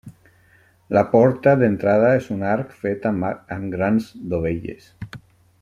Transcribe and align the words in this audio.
La 0.97 1.03
porta 1.11 1.53
d'entrada 1.59 2.09
és 2.21 2.31
un 2.37 2.41
arc 2.55 2.73
fet 2.87 3.07
amb 3.11 3.61
grans 3.77 4.13
dovelles. 4.33 4.93